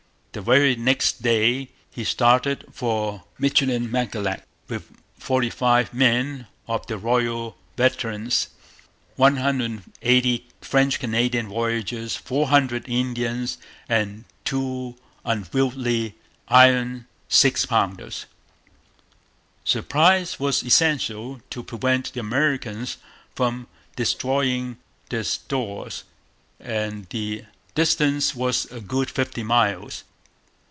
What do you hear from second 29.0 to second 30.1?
fifty miles.